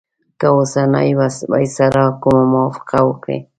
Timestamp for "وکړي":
3.05-3.37